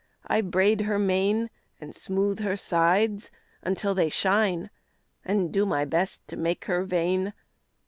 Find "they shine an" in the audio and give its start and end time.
3.93-5.49